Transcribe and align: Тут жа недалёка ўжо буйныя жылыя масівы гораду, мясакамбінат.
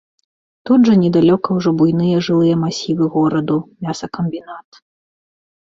Тут 0.67 0.87
жа 0.87 0.95
недалёка 1.01 1.47
ўжо 1.57 1.69
буйныя 1.81 2.23
жылыя 2.29 2.55
масівы 2.63 3.05
гораду, 3.19 3.59
мясакамбінат. 3.89 4.67